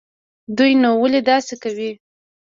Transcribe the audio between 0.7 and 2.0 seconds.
نو ولې داسې کوي.